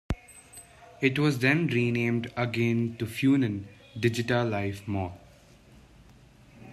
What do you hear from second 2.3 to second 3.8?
again to Funan